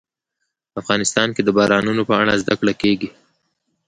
افغانستان 0.81 1.27
کې 1.35 1.41
د 1.43 1.49
بارانونو 1.57 2.01
په 2.09 2.15
اړه 2.21 2.33
زده 2.41 2.53
کړه 2.59 2.73
کېږي. 2.81 3.09